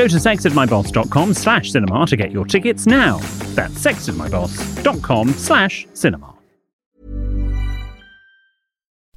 [0.00, 3.18] Go to sextedmyboss.com slash cinema to get your tickets now.
[3.54, 6.32] That's sextedmyboss.com slash cinema.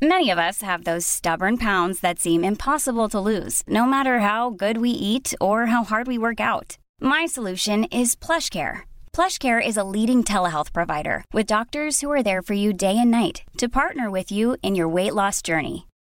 [0.01, 4.49] Many of us have those stubborn pounds that seem impossible to lose, no matter how
[4.49, 6.77] good we eat or how hard we work out.
[6.99, 8.81] My solution is PlushCare.
[9.13, 13.09] PlushCare is a leading telehealth provider with doctors who are there for you day and
[13.09, 15.87] night to partner with you in your weight loss journey.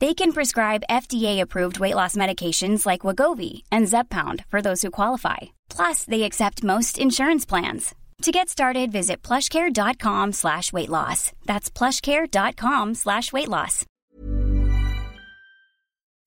[0.00, 5.38] They can prescribe FDA-approved weight loss medications like Wegovy and Zepbound for those who qualify.
[5.68, 7.94] Plus, they accept most insurance plans.
[8.22, 11.32] To get started, visit plushcare.com slash weight loss.
[11.46, 13.84] That's plushcare.com slash weight loss.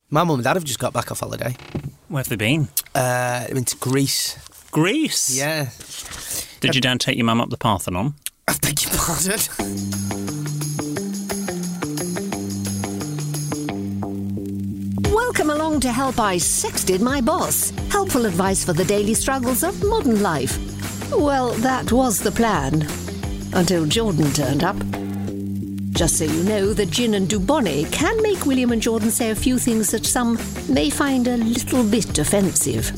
[0.09, 1.55] My mum and dad have just got back off holiday.
[2.09, 2.67] Where have they been?
[2.93, 4.37] Uh, they went to Greece.
[4.71, 5.37] Greece.
[5.37, 5.69] Yeah.
[6.59, 8.15] Did your dad take your mum up the Parthenon?
[8.49, 10.60] I beg your pardon.
[15.11, 17.71] Welcome along to Help I Sexted My Boss.
[17.89, 20.57] Helpful advice for the daily struggles of modern life.
[21.11, 22.87] Well, that was the plan.
[23.51, 24.77] Until Jordan turned up.
[25.91, 29.35] Just so you know, the gin and Dubonnet can make William and Jordan say a
[29.35, 30.39] few things that some
[30.69, 32.89] may find a little bit offensive.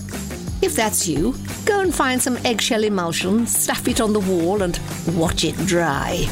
[0.63, 1.33] If that's you,
[1.65, 4.79] go and find some eggshell emulsion, stuff it on the wall, and
[5.17, 6.27] watch it dry.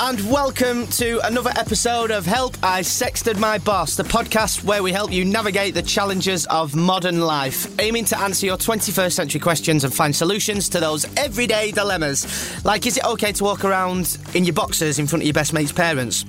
[0.00, 4.92] And welcome to another episode of Help I Sexted My Boss, the podcast where we
[4.92, 9.82] help you navigate the challenges of modern life, aiming to answer your 21st century questions
[9.82, 12.64] and find solutions to those everyday dilemmas.
[12.64, 15.52] Like, is it okay to walk around in your boxers in front of your best
[15.52, 16.24] mate's parents?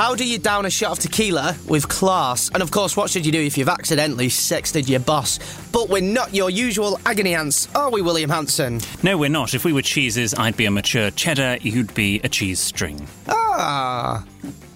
[0.00, 2.48] How do you down a shot of tequila with class?
[2.54, 5.38] And of course, what should you do if you've accidentally sexted your boss?
[5.72, 8.80] But we're not your usual agony ants, are we, William Hanson?
[9.02, 9.52] No, we're not.
[9.52, 13.06] If we were cheeses, I'd be a mature cheddar, you'd be a cheese string.
[13.28, 14.24] Ah.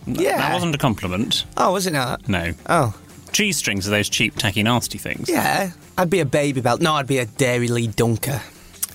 [0.07, 0.37] Yeah.
[0.37, 1.47] That wasn't a compliment.
[1.57, 2.29] Oh, was it not?
[2.29, 2.53] No.
[2.69, 2.95] Oh.
[3.33, 5.31] Cheese strings are those cheap, tacky, nasty things.
[5.31, 5.71] Yeah.
[5.97, 6.83] I'd be a Babybel.
[6.83, 8.43] No, I'd be a Dairylea Dunker.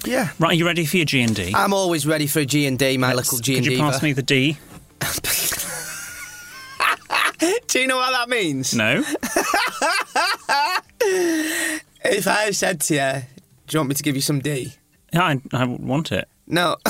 [0.06, 0.30] Yeah.
[0.38, 1.54] Right, are you ready for your G and D?
[1.56, 3.62] I'm always ready for a G&D, my little Could G&D.
[3.64, 4.60] Could you pass me the D?
[7.68, 8.74] Do you know what that means?
[8.76, 9.04] No.
[12.02, 13.24] If I said to you,
[13.68, 14.74] do you want me to give you some D?
[15.12, 16.30] Yeah, I, I want it.
[16.48, 16.78] No.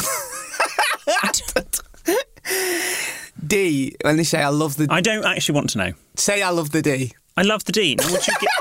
[3.45, 4.87] D, when they say I love the...
[4.89, 5.93] I don't actually want to know.
[6.15, 7.11] Say I love the D.
[7.35, 7.95] I love the D.
[7.95, 8.51] Now, would you get...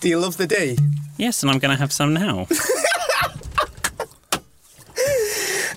[0.00, 0.76] Do you love the D?
[1.16, 2.46] yes, and I'm going to have some now.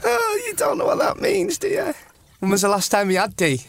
[0.06, 1.94] Oh, you don't know what that means, do you?
[2.40, 3.62] When was the last time you had D?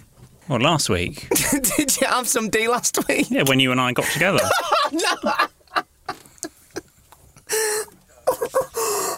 [0.48, 1.28] Well, last week.
[1.76, 3.30] Did you have some D last week?
[3.30, 4.40] Yeah, when you and I got together.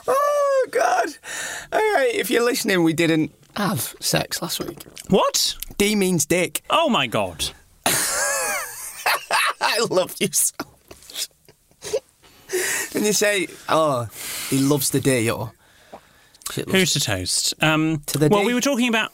[0.09, 1.09] Oh, God.
[1.73, 4.83] All right, if you're listening, we didn't have sex last week.
[5.09, 5.57] what?
[5.79, 6.63] D means dick.
[6.71, 7.51] Oh my god.
[7.87, 11.29] I love you so much.
[12.95, 14.09] and you say, oh,
[14.51, 15.53] he loves the D, or...
[16.55, 17.55] Who's to toast?
[17.63, 18.47] Um, To the well, D.
[18.47, 19.13] we were talking about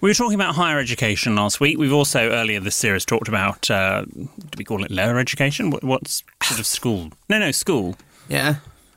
[0.00, 1.78] we were talking about higher education last week.
[1.78, 5.70] We've also earlier this series talked about uh, do we call it lower education?
[5.70, 7.10] What, what's sort of school?
[7.28, 7.96] No, no, school.
[8.28, 8.56] Yeah.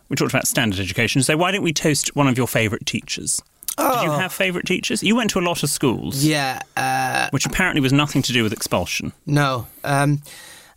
[0.09, 1.23] We talked about standard education.
[1.23, 3.41] So why don't we toast one of your favourite teachers?
[3.77, 5.01] Did you have favourite teachers?
[5.01, 8.43] You went to a lot of schools, Yeah, uh, which apparently was nothing to do
[8.43, 9.13] with expulsion.
[9.25, 9.65] no.
[9.83, 10.21] Um,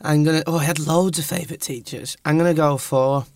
[0.00, 0.42] I'm gonna.
[0.46, 2.16] Oh, I had loads of favourite teachers.
[2.24, 3.26] I'm gonna go for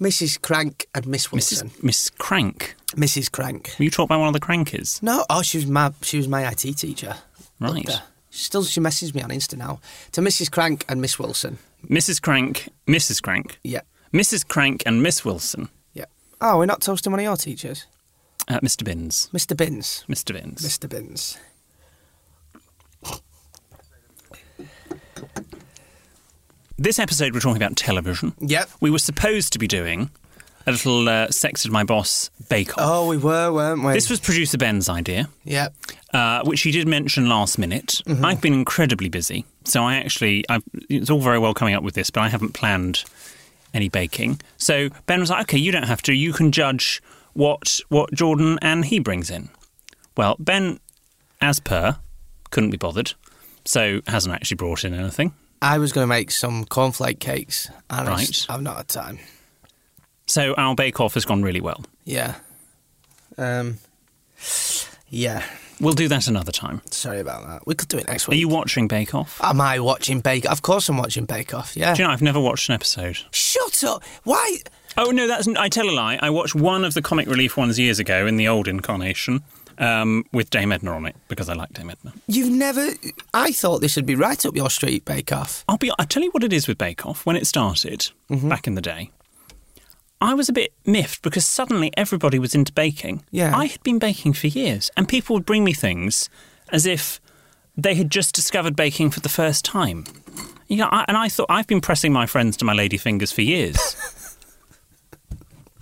[0.00, 0.40] Mrs.
[0.40, 1.70] Crank and Miss Wilson.
[1.70, 1.82] Mrs.
[1.82, 2.74] Miss Crank.
[2.92, 3.30] Mrs.
[3.30, 3.74] Crank.
[3.78, 5.02] Were you taught by one of the Crankers?
[5.02, 7.16] No, oh, she was my she was my IT teacher.
[7.60, 7.88] Right.
[8.30, 9.80] Still, she messages me on Insta now.
[10.12, 10.50] To Mrs.
[10.50, 11.58] Crank and Miss Wilson.
[11.88, 12.20] Mrs.
[12.20, 13.22] Crank, Mrs.
[13.22, 13.82] Crank, Yeah,
[14.12, 14.46] Mrs.
[14.46, 15.68] Crank, and Miss Wilson.
[15.92, 16.06] yeah.
[16.40, 17.86] Oh, we're not toasting one of your teachers,
[18.48, 18.82] Uh, Mr.
[18.84, 19.28] Binns.
[19.32, 19.56] Mr.
[19.56, 20.04] Binns.
[20.08, 20.32] Mr.
[20.34, 20.62] Binns.
[20.62, 20.88] Mr.
[20.88, 21.38] Binns.
[26.76, 28.32] This episode we're talking about television.
[28.40, 28.68] Yep.
[28.80, 30.10] We were supposed to be doing
[30.66, 32.84] a little uh, Sexted My Boss bake off.
[32.86, 33.92] Oh, we were, weren't we?
[33.92, 35.74] This was producer Ben's idea, Yep.
[36.12, 38.00] uh, which he did mention last minute.
[38.06, 38.24] Mm-hmm.
[38.24, 41.94] I've been incredibly busy, so I actually, I've, it's all very well coming up with
[41.94, 43.04] this, but I haven't planned
[43.74, 44.40] any baking.
[44.56, 46.12] So Ben was like, okay, you don't have to.
[46.14, 47.02] You can judge
[47.34, 49.50] what what Jordan and he brings in.
[50.16, 50.78] Well, Ben,
[51.40, 51.98] as per,
[52.50, 53.12] couldn't be bothered,
[53.64, 55.34] so hasn't actually brought in anything.
[55.62, 58.26] I was going to make some cornflake cakes, and I Right.
[58.26, 59.18] just- I've not had time.
[60.26, 61.84] So our bake off has gone really well.
[62.04, 62.34] Yeah.
[63.38, 63.78] Um.
[65.08, 65.42] Yeah.
[65.80, 66.82] We'll do that another time.
[66.90, 67.66] Sorry about that.
[67.66, 68.36] We could do it next week.
[68.36, 69.40] Are you watching Bake Off?
[69.42, 70.46] Am I watching Bake?
[70.46, 71.76] Of course, I'm watching Bake Off.
[71.76, 71.94] Yeah.
[71.94, 73.18] Do you know I've never watched an episode.
[73.32, 74.02] Shut up!
[74.22, 74.58] Why?
[74.96, 76.18] Oh no, that's I tell a lie.
[76.22, 79.42] I watched one of the comic relief ones years ago in the old incarnation
[79.78, 82.12] um, with Dame Edna on it because I like Dame Edna.
[82.26, 82.88] You've never.
[83.32, 85.64] I thought this would be right up your street, Bake Off.
[85.68, 85.90] I'll be.
[85.98, 87.26] I'll tell you what it is with Bake Off.
[87.26, 89.10] When it started back in the day,
[90.20, 93.24] I was a bit miffed because suddenly everybody was into baking.
[93.30, 93.56] Yeah.
[93.56, 96.28] I had been baking for years, and people would bring me things
[96.72, 97.20] as if
[97.76, 100.04] they had just discovered baking for the first time.
[100.68, 103.32] You know, I, and I thought I've been pressing my friends to my lady fingers
[103.32, 103.96] for years.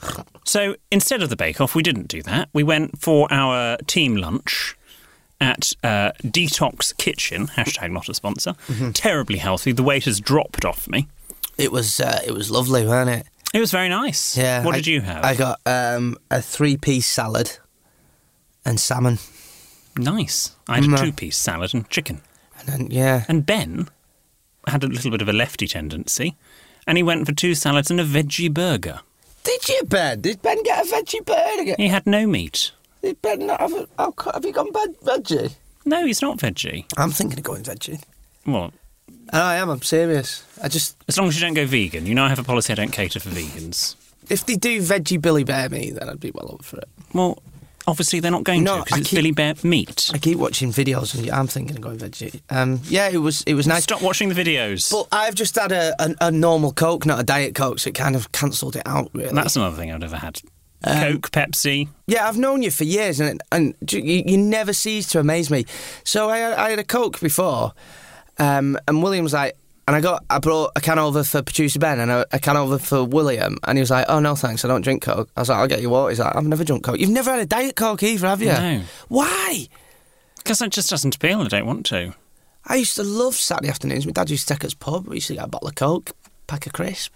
[0.53, 2.49] so instead of the Bake Off, we didn't do that.
[2.53, 4.77] We went for our team lunch
[5.41, 7.47] at uh, Detox Kitchen.
[7.59, 8.55] Hashtag not a sponsor.
[8.93, 9.73] Terribly healthy.
[9.73, 11.09] The weight has dropped off me.
[11.59, 12.01] It was.
[12.01, 13.27] Uh, it was lovely, wasn't it?
[13.55, 14.37] It was very nice.
[14.37, 14.65] Yeah.
[14.65, 15.25] What I- did you have?
[15.25, 17.59] I got um, a three-piece salad
[18.65, 19.19] and salmon,
[19.99, 20.53] nice.
[20.69, 22.21] I had Mm, a uh, two-piece salad and chicken.
[22.59, 23.25] and then yeah.
[23.29, 23.89] And Ben
[24.69, 26.37] had a little bit of a lefty tendency,
[26.87, 29.01] and he went for two salads and a veggie burger.
[29.45, 30.21] Did you, Ben?
[30.21, 31.75] Did Ben get a veggie burger?
[31.77, 32.71] He had no meat.
[33.03, 33.89] Did Ben not have a?
[33.99, 35.55] Oh, Co- have you gone veg- veggie?
[35.85, 36.85] No, he's not veggie.
[36.97, 38.01] I'm thinking of going veggie.
[38.47, 38.73] Well,
[39.33, 39.69] I am.
[39.69, 40.45] I'm serious.
[40.63, 42.07] I just as long as you don't go vegan.
[42.07, 43.97] You know I have a policy I don't cater for vegans.
[44.31, 46.89] if they do veggie Billy Bear meat, then I'd be well up for it.
[47.13, 47.43] Well,
[47.87, 50.11] obviously they're not going No, to because it's keep- Billy Bear meat.
[50.15, 52.41] I keep watching videos, and I'm thinking of going veggie.
[52.51, 53.83] Um, yeah, it was it was nice.
[53.85, 54.91] Stop watching the videos.
[54.91, 57.95] But I've just had a, a, a normal Coke, not a Diet Coke, so it
[57.95, 59.33] kind of cancelled it out, really.
[59.33, 60.41] That's another thing I've never had.
[60.85, 61.89] Um, Coke, Pepsi.
[62.09, 65.65] Yeah, I've known you for years, and and you, you never cease to amaze me.
[66.05, 67.73] So I had, I had a Coke before,
[68.39, 69.57] um, and William was like,
[69.87, 72.57] and I got I brought a can over for producer Ben and a, a can
[72.57, 75.41] over for William, and he was like, "Oh no, thanks, I don't drink Coke." I
[75.41, 76.99] was like, "I'll get you water." He's like, "I've never drunk Coke.
[76.99, 78.83] You've never had a Diet Coke either, have you?" No.
[79.09, 79.69] Why?
[80.37, 81.41] Because it just doesn't appeal.
[81.41, 82.15] I don't want to.
[82.67, 84.07] I used to love Saturday afternoons.
[84.07, 85.07] My dad used to take us pub.
[85.09, 86.13] We used to get a bottle of Coke,
[86.47, 87.13] pack of crisp.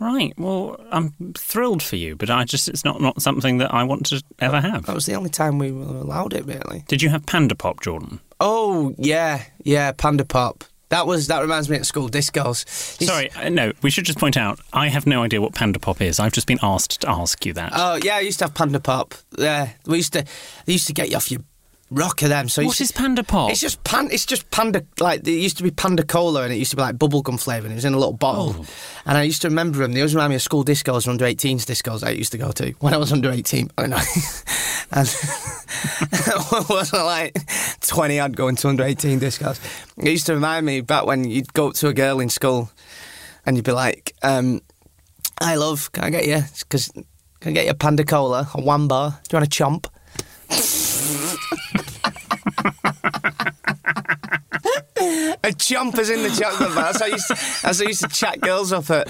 [0.00, 0.32] Right.
[0.38, 4.06] Well, I'm thrilled for you, but I just it's not not something that I want
[4.06, 4.86] to ever have.
[4.86, 6.84] That was the only time we were allowed it, really.
[6.88, 8.18] Did you have Panda Pop, Jordan?
[8.40, 10.64] Oh yeah, yeah, Panda Pop.
[10.90, 12.62] That was that reminds me at school discos.
[13.00, 13.72] It's- Sorry, uh, no.
[13.82, 16.20] We should just point out I have no idea what Panda Pop is.
[16.20, 17.72] I've just been asked to ask you that.
[17.74, 19.14] Oh yeah, I used to have Panda Pop.
[19.38, 20.24] Yeah, we used to.
[20.66, 21.40] They used to get you off your
[21.92, 22.48] rocker them.
[22.48, 23.50] So what is Panda Pop?
[23.50, 24.08] It's just pan.
[24.12, 24.84] It's just panda.
[24.98, 27.66] Like it used to be Panda Cola, and it used to be like bubblegum flavour,
[27.66, 28.56] and it was in a little bottle.
[28.58, 28.66] Oh.
[29.06, 29.92] And I used to remember them.
[29.92, 32.72] They always remind me of school discos, under 18s discos I used to go to
[32.80, 33.70] when I was under 18.
[33.78, 33.96] I know.
[34.92, 35.08] and
[36.12, 37.36] I wasn't like
[37.80, 39.58] 20 odd going to under 18 discos.
[39.96, 42.70] It used to remind me back when you'd go up to a girl in school,
[43.46, 44.60] and you'd be like, um,
[45.40, 45.90] "I love.
[45.92, 46.42] Can I get you?
[46.60, 46.90] Because
[47.40, 49.18] can I get you a Panda Cola, a one bar?
[49.28, 49.86] Do you want a chomp?"
[55.42, 56.92] A chompers in the chocolate bar.
[56.92, 59.08] That's how I used to, that's how I used to chat girls up at,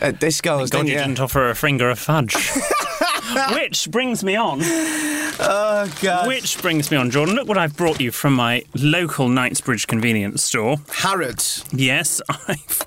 [0.00, 0.70] at discos.
[0.70, 0.98] God, you you?
[0.98, 2.34] didn't offer a finger of fudge.
[3.52, 4.60] Which brings me on.
[4.62, 6.26] Oh god.
[6.26, 7.34] Which brings me on, Jordan.
[7.34, 10.76] Look what I've brought you from my local Knightsbridge convenience store.
[10.92, 11.64] Harrods.
[11.72, 12.86] Yes, I've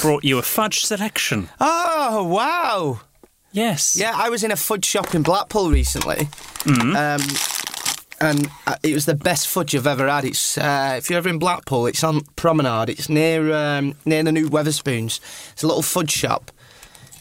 [0.00, 1.48] brought you a fudge selection.
[1.60, 3.00] Oh wow.
[3.52, 3.96] Yes.
[3.98, 6.28] Yeah, I was in a fudge shop in Blackpool recently.
[6.64, 6.94] Mm-hmm.
[6.94, 7.20] Um,
[8.20, 10.24] and uh, it was the best fudge I've ever had.
[10.24, 12.90] It's uh, if you're ever in Blackpool, it's on Promenade.
[12.90, 15.20] It's near um, near the new Wetherspoons.
[15.52, 16.50] It's a little fudge shop.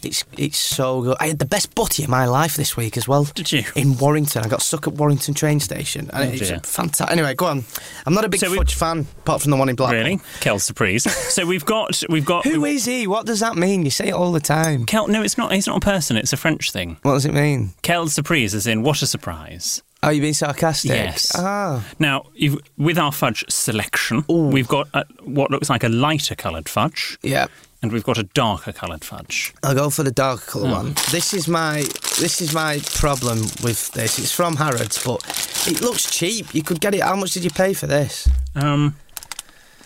[0.04, 1.18] It's it's so good.
[1.20, 3.26] I had the best butty of my life this week as well.
[3.36, 3.64] Did you?
[3.76, 7.12] In Warrington, I got stuck at Warrington train station, and Oh, it's fantastic.
[7.12, 7.66] Anyway, go on.
[8.06, 9.98] I'm not a big So fudge fan, apart from the one in Blackpool.
[10.00, 10.20] Really?
[10.40, 11.04] Kel's surprise.
[11.34, 13.08] so we've got we've got Who is he?
[13.08, 13.84] What does that mean?
[13.84, 14.86] You say it all the time.
[14.86, 16.98] Kel no, it's not he's not a person, it's a French thing.
[17.02, 17.72] What does it mean?
[17.82, 19.82] Kel's surprise is in what a surprise.
[20.02, 20.92] Oh, you being sarcastic?
[20.92, 21.34] Yes.
[21.36, 21.86] Ah.
[22.00, 26.70] Now, you've, with our fudge selection, we've got a, what looks like a lighter coloured
[26.70, 27.48] fudge, Yeah.
[27.82, 29.54] And we've got a darker coloured fudge.
[29.64, 30.72] I'll go for the dark colour Hmm.
[30.74, 30.94] one.
[31.12, 31.82] This is my
[32.20, 34.20] this is my problem with this.
[34.20, 35.22] It's from Harrods, but
[35.68, 36.54] it looks cheap.
[36.54, 37.02] You could get it.
[37.02, 38.28] How much did you pay for this?
[38.56, 38.96] Um,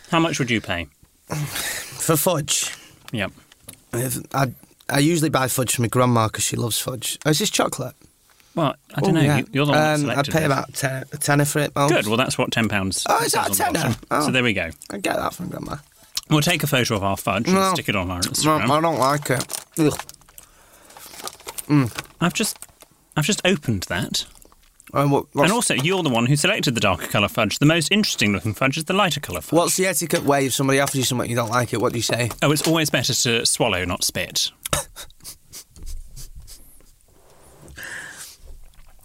[0.10, 0.88] how much would you pay?
[2.04, 2.70] For fudge,
[3.12, 3.32] Yep.
[3.94, 4.52] If I
[4.90, 7.18] I usually buy fudge from my grandma because she loves fudge.
[7.26, 7.96] Oh, is this chocolate?
[8.56, 9.22] Well, I don't Oh, know.
[9.22, 9.38] yeah.
[9.38, 11.74] You, you're the one that um, selected I'd pay about ten, a tenner for it.
[11.76, 11.90] Mom.
[11.90, 12.08] Good.
[12.08, 13.04] Well, that's what ten pounds.
[13.10, 13.96] Oh, is that a tenner?
[14.12, 14.26] Oh.
[14.26, 14.70] So there we go.
[14.92, 15.78] I get that from grandma.
[16.34, 18.70] We'll take a photo of our fudge and stick it on our No, Instagram.
[18.70, 19.58] I don't like it.
[21.70, 21.90] Ugh.
[22.20, 22.58] I've just,
[23.16, 24.26] I've just opened that.
[24.94, 27.58] Um, what, And also, you're the one who selected the darker colour fudge.
[27.60, 29.58] The most interesting looking fudge is the lighter colour fudge.
[29.58, 31.82] what's the etiquette way if somebody offers you something you don't like it?
[31.82, 32.30] What do you say?
[32.42, 34.52] Oh, it's always better to swallow, not spit.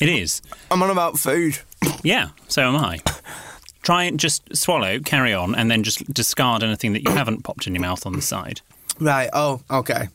[0.01, 0.43] it is.
[0.71, 1.59] I'm on about food.
[2.03, 3.01] Yeah, so am I.
[3.89, 7.67] Try and just swallow, carry on, and then just discard anything that you haven't popped
[7.67, 8.61] in your mouth on the side.
[9.01, 9.31] Right.
[9.33, 10.09] Oh, okay.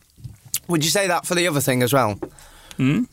[0.67, 2.19] Would you say that for the other thing as well?
[2.77, 3.05] Hmm?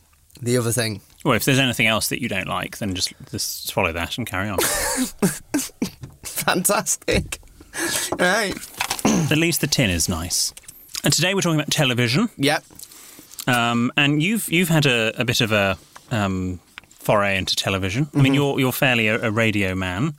[0.43, 1.01] The other thing.
[1.25, 4.27] Well, if there's anything else that you don't like, then just, just swallow that and
[4.27, 4.59] carry on.
[6.25, 7.39] Fantastic.
[8.19, 8.53] right.
[9.33, 10.53] At least the tin is nice.
[11.05, 12.29] And today we're talking about television.
[12.37, 12.65] Yep.
[13.47, 15.79] Um, and you've you've had a, a bit of a
[16.11, 18.11] um, foray into television.
[18.15, 20.17] I mean, you're you're fairly a, a radio man.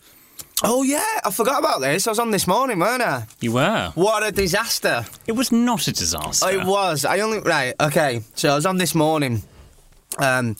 [0.64, 2.06] Oh yeah, I forgot about this.
[2.08, 3.26] I was on this morning, weren't I?
[3.40, 3.92] You were.
[3.96, 5.06] What a disaster.
[5.26, 6.46] It was not a disaster.
[6.46, 7.04] Oh, it was.
[7.06, 7.74] I only right.
[7.80, 9.42] Okay, so I was on this morning,
[10.20, 10.56] um,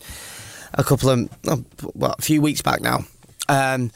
[0.74, 3.04] a couple of oh, what a few weeks back now,
[3.48, 3.92] um,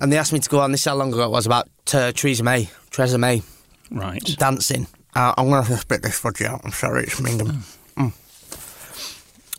[0.00, 0.72] and they asked me to go on.
[0.72, 3.42] This is how long ago it was about uh, Theresa May, Theresa May
[3.90, 4.24] Right.
[4.38, 4.86] dancing.
[5.14, 6.62] Uh, I'm gonna have to spit this fudge out.
[6.64, 7.62] I'm sorry, it's minging.
[7.98, 8.12] Mm.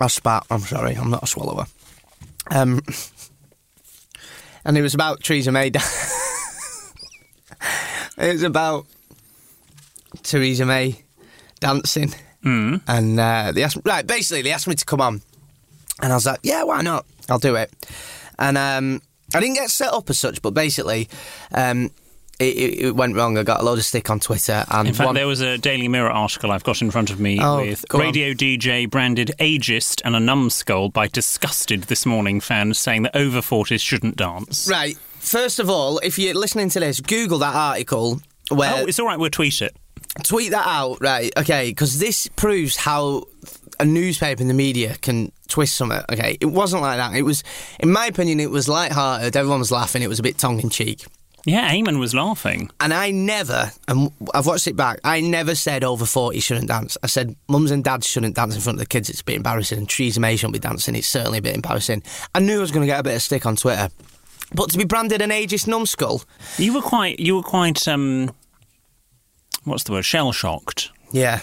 [0.01, 0.45] I spat.
[0.49, 0.95] I'm sorry.
[0.95, 1.67] I'm not a swallower.
[2.51, 2.81] Um,
[4.65, 5.67] and it was about Theresa May.
[8.17, 8.85] it was about
[10.23, 11.03] Theresa May
[11.59, 12.81] dancing, Mm.
[12.87, 14.05] and uh, they asked right.
[14.05, 15.21] Basically, they asked me to come on,
[16.01, 17.05] and I was like, "Yeah, why not?
[17.27, 17.73] I'll do it."
[18.37, 19.01] And um,
[19.33, 21.09] I didn't get set up as such, but basically,
[21.53, 21.89] um,
[22.39, 23.37] it, it, it went wrong.
[23.37, 25.57] I got a load of stick on Twitter, and In fact, one, there was a
[25.57, 28.03] Daily Mirror article I've got in front of me Oh, with go on.
[28.05, 33.39] radio DJ branded ageist and a numbskull by disgusted this morning fans saying that over
[33.41, 34.67] 40s shouldn't dance.
[34.69, 34.97] right.
[35.19, 38.21] First of all, if you're listening to this, Google that article.
[38.49, 39.75] Where Oh, it's all right, we'll tweet it.
[40.23, 41.31] tweet that out, right?
[41.35, 43.23] Okay, because this proves how
[43.79, 45.99] a newspaper and the media can twist something.
[46.11, 47.15] Okay, it wasn't like that.
[47.15, 47.43] It was,
[47.79, 49.35] in my opinion, it was light-hearted.
[49.35, 50.03] Everyone was laughing.
[50.03, 51.05] It was a bit tongue in cheek.
[51.45, 52.71] Yeah, Eamonn was laughing.
[52.79, 54.99] And I never, and I've watched it back.
[55.03, 56.97] I never said over forty shouldn't dance.
[57.03, 59.09] I said mums and dads shouldn't dance in front of the kids.
[59.11, 59.77] It's a bit embarrassing.
[59.77, 60.95] And Theresa May shouldn't be dancing.
[60.95, 62.01] It's certainly a bit embarrassing.
[62.33, 63.89] I knew I was going to get a bit of stick on Twitter,
[64.55, 66.23] but to be branded an ageist numbskull,
[66.57, 68.31] You were quite, you were quite, um,
[69.65, 70.89] what's the word, shell shocked.
[71.11, 71.41] yeah,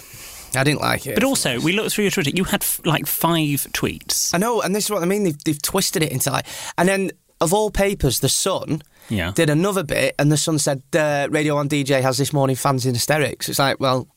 [0.55, 1.15] I didn't like it.
[1.15, 2.29] But also, we looked through your Twitter.
[2.31, 4.33] You had f- like five tweets.
[4.33, 5.23] I know, and this is what I mean.
[5.23, 6.45] They've, they've twisted it into like,
[6.77, 7.11] and then
[7.43, 9.31] of all papers, the Sun Yeah.
[9.35, 12.85] did another bit, and the Sun said uh, Radio One DJ has this morning fans
[12.85, 13.49] in hysterics.
[13.49, 14.07] It's like, well,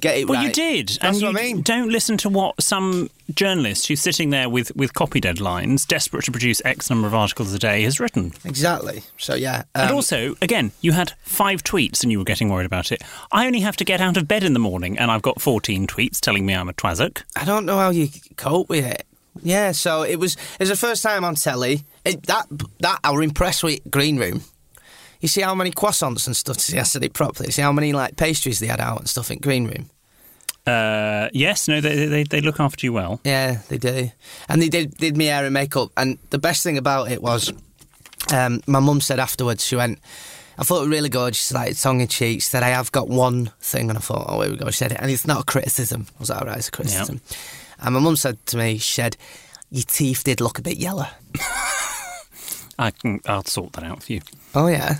[0.00, 0.28] get it right.
[0.28, 0.46] Well, right.
[0.46, 1.62] you did, That's and you what I mean.
[1.62, 6.30] don't listen to what some journalist who's sitting there with, with copy deadlines, desperate to
[6.30, 8.32] produce X number of articles a day, has written.
[8.44, 9.02] Exactly.
[9.18, 12.66] So yeah, and um, also, again, you had five tweets and you were getting worried
[12.66, 13.02] about it.
[13.32, 15.86] I only have to get out of bed in the morning, and I've got 14
[15.86, 17.22] tweets telling me I'm a twazzock.
[17.36, 19.06] I don't know how you cope with it.
[19.42, 21.84] Yeah, so it was it was the first time on telly.
[22.04, 22.46] It, that
[22.80, 24.42] that I were impressed with Green Room.
[25.20, 26.60] You see how many croissants and stuff.
[26.60, 27.50] See, I said it properly.
[27.50, 29.90] See how many like pastries they had out and stuff in Green Room.
[30.66, 33.20] Uh, yes, no, they, they, they look after you well.
[33.24, 34.10] Yeah, they do.
[34.48, 35.90] And they did did me hair and makeup.
[35.96, 37.52] And the best thing about it was,
[38.32, 39.98] um, my mum said afterwards, she went,
[40.56, 41.34] I thought it was really good.
[41.34, 42.40] She's like, tongue in cheek.
[42.40, 43.90] She said, I have got one thing.
[43.90, 44.70] And I thought, oh, here we go.
[44.70, 44.98] She said it.
[45.00, 46.06] And it's not a criticism.
[46.16, 47.20] I was like, all right, it's a criticism.
[47.78, 49.16] And my mum said to me, she said,
[49.70, 51.06] your teeth did look a bit yellow.
[52.78, 54.20] I can, I'll sort that out for you.
[54.54, 54.96] Oh, yeah.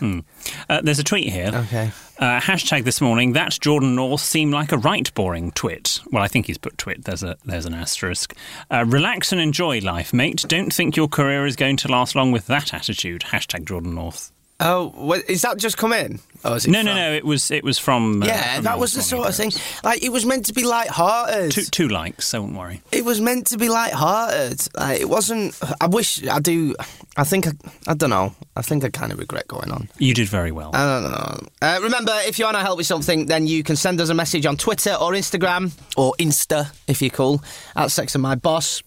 [0.68, 1.50] Uh, there's a tweet here.
[1.54, 1.92] Okay.
[2.18, 6.00] Uh, hashtag this morning that Jordan North seemed like a right boring twit.
[6.10, 7.04] Well, I think he's put twit.
[7.04, 8.34] There's a there's an asterisk.
[8.70, 10.44] Uh, relax and enjoy life, mate.
[10.46, 13.22] Don't think your career is going to last long with that attitude.
[13.28, 14.30] Hashtag Jordan North.
[14.60, 16.20] Oh, what, is that just come in?
[16.44, 17.12] Oh, is it No, no, from- no.
[17.12, 18.22] It was it was from.
[18.22, 19.50] Uh, Yeah, from that was the sort of thing.
[19.82, 21.50] Like, it was meant to be light-hearted.
[21.50, 22.80] Two, two likes, so don't worry.
[22.92, 24.60] It was meant to be light-hearted.
[24.76, 25.58] Like, it wasn't.
[25.80, 26.76] I wish I do.
[27.16, 27.52] I think I,
[27.88, 28.34] I don't know.
[28.56, 29.88] I think I kind of regret going on.
[29.98, 30.70] You did very well.
[30.74, 31.48] I don't know.
[31.60, 34.14] Uh, remember, if you want to help with something, then you can send us a
[34.14, 37.42] message on Twitter or Instagram or Insta, if you're cool,
[37.74, 38.82] at Sexted My Boss.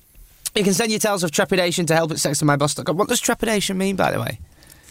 [0.56, 2.96] You can send your tales of trepidation to help at sextedmyboss.com.
[2.98, 4.40] What does trepidation mean, by the way?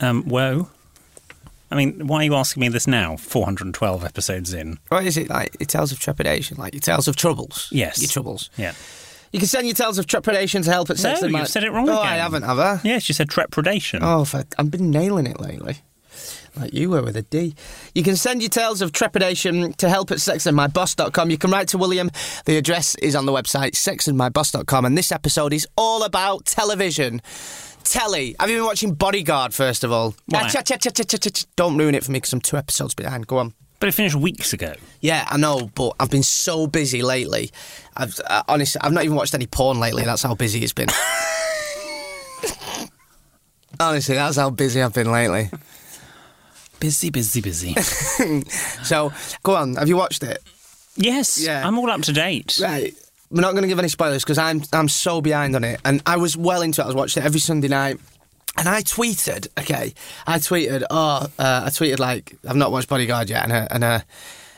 [0.00, 0.68] Um, whoa.
[1.70, 3.16] I mean, why are you asking me this now?
[3.16, 4.78] 412 episodes in.
[4.88, 5.56] What is it like?
[5.58, 7.68] Your tales of trepidation, like your tales of troubles.
[7.72, 8.00] Yes.
[8.00, 8.50] Your troubles.
[8.56, 8.72] Yeah.
[9.32, 11.48] You can send your tales of trepidation to help at Sex No, and My you've
[11.48, 12.12] said it wrong Oh, again.
[12.12, 12.80] I haven't, have I?
[12.84, 14.00] Yes, you said trepidation.
[14.02, 14.54] Oh, fuck.
[14.58, 15.78] I've been nailing it lately.
[16.56, 17.54] like you were with a D.
[17.94, 21.30] You can send your tales of trepidation to help at sextedmyboss.com.
[21.30, 22.10] You can write to William.
[22.44, 24.84] The address is on the website, sextedmyboss.com.
[24.84, 27.20] And this episode is all about television.
[27.86, 28.34] Telly.
[28.40, 30.14] Have you been watching Bodyguard, first of all?
[30.26, 30.50] Why?
[31.56, 33.26] Don't ruin it for me because I'm two episodes behind.
[33.26, 33.54] Go on.
[33.78, 34.72] But it finished weeks ago.
[35.00, 37.50] Yeah, I know, but I've been so busy lately.
[37.96, 40.04] I've uh, honestly, I've not even watched any porn lately.
[40.04, 40.88] That's how busy it's been.
[43.80, 45.50] honestly, that's how busy I've been lately.
[46.80, 47.74] Busy, busy, busy.
[48.82, 49.12] So,
[49.42, 49.76] go on.
[49.76, 50.42] Have you watched it?
[50.96, 51.66] yes, Yeah.
[51.66, 52.58] I'm all up to date.
[52.62, 52.94] Right.
[53.30, 56.02] We're not going to give any spoilers because I'm I'm so behind on it, and
[56.06, 56.84] I was well into it.
[56.84, 57.98] I was watching it every Sunday night.
[58.58, 59.92] And I tweeted, okay,
[60.26, 63.84] I tweeted, oh, uh, I tweeted like I've not watched Bodyguard yet, and a and
[63.84, 64.04] a,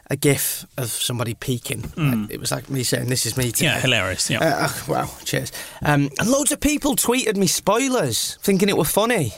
[0.09, 1.91] a gif of somebody peeking.
[1.97, 3.67] Like, it was like me saying, "This is me." Today.
[3.67, 4.31] Yeah, hilarious.
[4.31, 4.39] Yeah.
[4.39, 5.51] Uh, oh, wow, cheers.
[5.83, 9.33] Um, and loads of people tweeted me spoilers, thinking it were funny.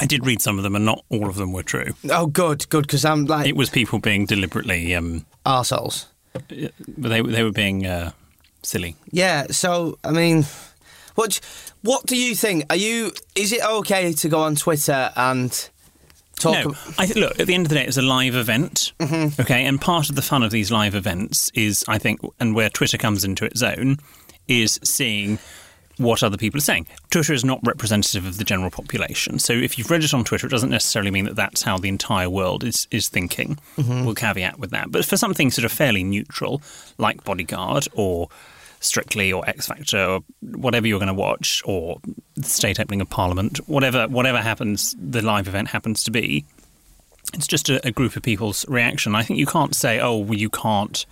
[0.00, 1.94] I did read some of them, and not all of them were true.
[2.10, 6.06] Oh, good, good, because I'm like It was people being deliberately, um, arseholes.
[6.48, 8.12] They they were being uh,
[8.62, 8.96] silly.
[9.10, 10.46] Yeah, so I mean,
[11.14, 11.40] what
[11.82, 12.64] what do you think?
[12.70, 13.12] Are you?
[13.34, 15.70] Is it okay to go on Twitter and
[16.38, 16.64] talk?
[16.64, 17.38] No, I th- look.
[17.38, 18.92] At the end of the day, it's a live event.
[18.98, 19.40] Mm-hmm.
[19.40, 22.70] Okay, and part of the fun of these live events is, I think, and where
[22.70, 23.98] Twitter comes into its own,
[24.48, 25.38] is seeing
[25.98, 26.86] what other people are saying.
[27.10, 29.38] Twitter is not representative of the general population.
[29.38, 31.88] So if you've read it on Twitter, it doesn't necessarily mean that that's how the
[31.88, 33.58] entire world is is thinking.
[33.76, 34.04] Mm-hmm.
[34.04, 34.90] We'll caveat with that.
[34.90, 36.62] But for something sort of fairly neutral,
[36.98, 38.28] like Bodyguard or
[38.80, 42.00] Strictly or X Factor or whatever you're going to watch, or
[42.34, 46.44] the state opening of Parliament, whatever whatever happens, the live event happens to be,
[47.34, 49.14] it's just a, a group of people's reaction.
[49.14, 51.06] I think you can't say, oh, well, you can't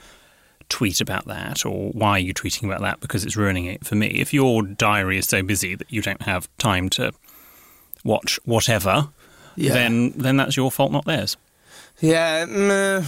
[0.70, 3.94] tweet about that, or why are you tweeting about that because it's ruining it for
[3.96, 4.06] me.
[4.06, 7.12] If your diary is so busy that you don't have time to
[8.04, 9.08] watch whatever,
[9.56, 9.74] Yeah.
[9.74, 11.36] then then that's your fault, not theirs.
[12.00, 13.02] Yeah, mm,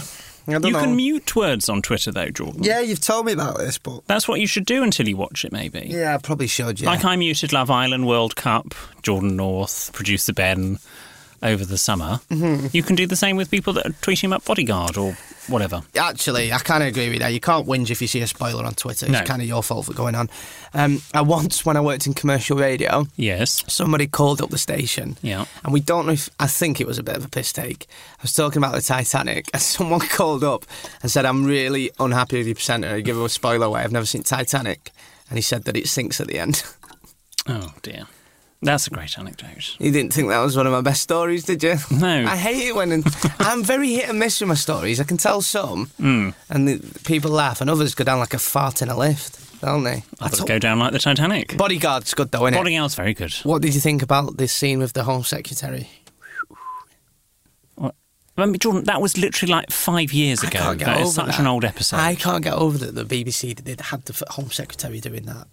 [0.47, 0.79] I don't You know.
[0.81, 2.63] can mute words on Twitter, though, Jordan.
[2.63, 5.43] yeah, you've told me about this, but That's what you should do until you watch
[5.45, 5.87] it, maybe.
[5.89, 6.79] yeah, I probably should.
[6.79, 10.77] Yeah, Like I muted Love Island World Cup, Jordan North, producer Ben,
[11.41, 12.19] over the summer.
[12.29, 12.67] Mm-hmm.
[12.71, 15.81] You can do the same with people that are tweeting about Bodyguard or whatever.
[15.97, 17.33] Actually, I kind of agree with that.
[17.33, 19.05] You can't whinge if you see a spoiler on Twitter.
[19.05, 19.23] It's No.
[19.23, 20.29] kind of your fault for going on.
[20.73, 23.63] Um, I once, when I worked in commercial radio, Yes.
[23.67, 25.17] somebody called up the station.
[25.21, 25.45] Yeah.
[25.63, 27.87] And we don't know if, I think it was a bit of a piss take.
[28.19, 30.65] I was talking about the Titanic, and someone called up
[31.01, 32.99] and said, I'm really unhappy with your presenter.
[33.01, 33.81] Give him a spoiler away.
[33.81, 34.91] I've never seen Titanic.
[35.29, 36.63] And he said that it sinks at the end.
[37.45, 38.03] Oh dear.
[38.63, 39.75] That's a great anecdote.
[39.79, 41.75] You didn't think that was one of my best stories, did you?
[41.91, 42.25] No.
[42.25, 43.03] I hate it when
[43.39, 44.99] I'm very hit and miss with my stories.
[44.99, 46.29] I can tell some, Hmm.
[46.49, 49.83] and the, people laugh, and others go down like a fart in a lift, don't
[49.83, 50.03] they?
[50.21, 51.57] Others go down like the Titanic.
[51.57, 52.53] Bodyguard's good though, innit?
[52.55, 53.33] Bodyguard's very good.
[53.43, 55.89] What did you think about this scene with the Home Secretary?
[58.35, 60.57] I mean, Jordan, that was literally like five years I ago.
[60.57, 61.39] can't get That is such that.
[61.39, 61.97] an old episode.
[61.97, 65.45] I can't get over that the BBC did had the Home Secretary doing that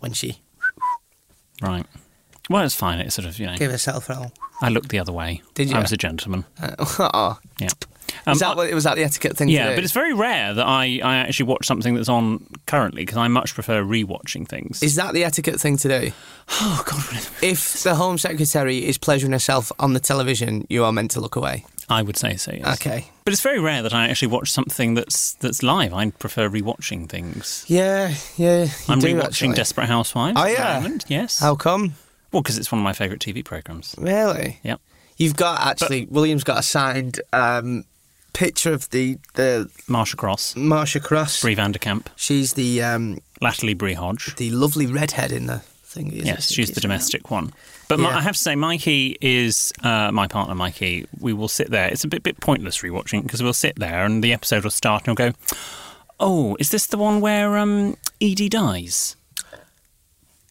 [0.00, 0.40] when she
[1.62, 1.86] Right.
[2.50, 3.00] Well, it's fine.
[3.00, 4.30] It's sort of, you know, gave herself a.
[4.60, 5.42] I looked the other way.
[5.54, 5.76] Did you?
[5.76, 6.44] I was a gentleman.
[6.60, 6.74] Uh,
[7.14, 7.38] oh.
[7.58, 7.68] Yeah.
[8.26, 9.48] Was Um, that what, was that the etiquette thing?
[9.48, 9.76] Yeah, to do?
[9.76, 13.28] but it's very rare that I, I actually watch something that's on currently because I
[13.28, 14.82] much prefer rewatching things.
[14.82, 16.12] Is that the etiquette thing to do?
[16.50, 17.26] oh, God.
[17.42, 21.36] If the Home Secretary is pleasuring herself on the television, you are meant to look
[21.36, 21.64] away.
[21.88, 22.80] I would say so, yes.
[22.80, 23.10] Okay.
[23.24, 25.92] But it's very rare that I actually watch something that's that's live.
[25.92, 27.64] I prefer rewatching things.
[27.68, 28.68] Yeah, yeah.
[28.88, 29.54] I'm do, rewatching actually.
[29.54, 30.38] Desperate Housewives.
[30.40, 30.86] Oh, yeah?
[31.08, 31.40] Yes.
[31.40, 31.94] How come?
[32.34, 33.94] Well, because it's one of my favourite TV programmes.
[33.96, 34.58] Really?
[34.64, 34.80] Yep.
[35.16, 36.06] You've got actually.
[36.06, 37.84] William's got a signed um,
[38.32, 41.40] picture of the the Marcia Cross, Marcia Cross.
[41.40, 44.34] Bree Van de Kamp, She's the um, Latterly Bree Hodge.
[44.34, 46.10] the lovely redhead in the thing.
[46.12, 47.52] Yes, she's the domestic one.
[47.88, 50.56] But my, I have to say, Mikey is uh, my partner.
[50.56, 51.88] Mikey, we will sit there.
[51.88, 55.06] It's a bit bit pointless rewatching because we'll sit there and the episode will start
[55.06, 55.36] and we'll go,
[56.18, 59.14] "Oh, is this the one where um, Edie dies?"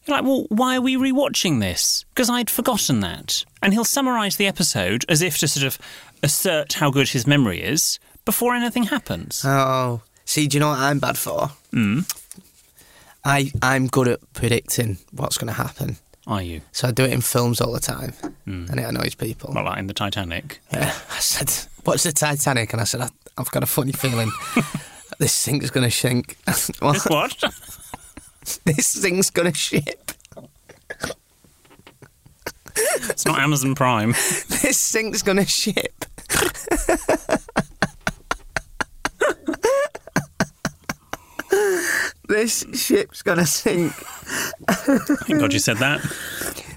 [0.05, 2.03] You're like, well, why are we rewatching this?
[2.13, 3.45] Because I'd forgotten that.
[3.61, 5.77] And he'll summarise the episode as if to sort of
[6.21, 9.43] assert how good his memory is before anything happens.
[9.45, 11.51] Oh, see, do you know what I'm bad for?
[11.71, 12.05] Mm.
[13.25, 15.97] I I'm good at predicting what's going to happen.
[16.27, 16.61] Are you?
[16.71, 18.13] So I do it in films all the time,
[18.45, 19.49] and it annoys people.
[19.49, 19.55] Hmm.
[19.55, 20.59] Well, like in the Titanic.
[20.73, 21.51] Yeah, I said,
[21.85, 24.31] "Watch the Titanic," and I said, I, "I've got a funny feeling
[25.19, 26.37] this thing's going to sink."
[26.81, 27.35] Well, what?
[28.65, 30.11] this thing's to ship.
[32.75, 34.09] it's not Amazon Prime.
[34.63, 36.05] This thing's to ship.
[42.27, 43.93] this ship's to sink.
[43.93, 46.01] Thank God you said that.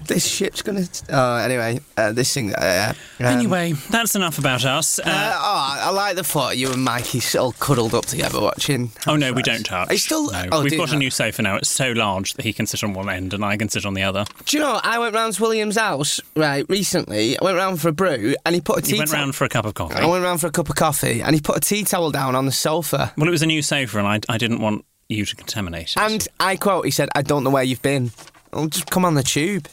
[0.07, 0.85] This ship's gonna.
[1.09, 2.53] Oh, anyway, uh, this thing.
[2.53, 4.99] Uh, um, Anyway, that's enough about us.
[4.99, 8.91] Uh, Uh, oh, I like the thought you and Mikey all cuddled up together watching.
[9.07, 9.89] oh no, we don't touch.
[9.89, 10.31] Are you still?
[10.31, 10.45] No.
[10.51, 10.99] Oh, We've got a you?
[10.99, 11.55] new sofa now.
[11.57, 13.93] It's so large that he can sit on one end and I can sit on
[13.93, 14.25] the other.
[14.45, 14.79] Do you know?
[14.83, 17.37] I went round to William's house right recently.
[17.39, 18.93] I went round for a brew, and he put a tea.
[18.93, 19.95] He went towel- round for a cup of coffee.
[19.95, 22.35] I went round for a cup of coffee, and he put a tea towel down
[22.35, 23.13] on the sofa.
[23.17, 25.97] Well, it was a new sofa, and I, I didn't want you to contaminate it.
[25.97, 28.11] And I quote, he said, "I don't know where you've been.
[28.53, 29.67] I'll just come on the tube."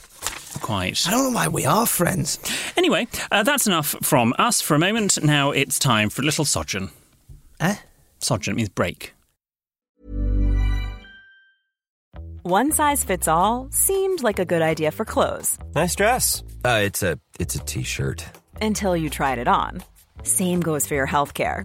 [0.60, 1.06] quite.
[1.06, 2.38] I don't know why we are friends.
[2.76, 5.22] Anyway, uh, that's enough from us for a moment.
[5.22, 6.90] Now it's time for a little sojourn.
[7.60, 7.76] Eh?
[8.20, 9.14] Sojourn means break.
[12.42, 16.42] One size fits all seemed like a good idea for clothes Nice dress.
[16.64, 18.24] Uh, it's a it's a t-shirt.
[18.60, 19.82] until you tried it on.
[20.22, 21.64] Same goes for your healthcare.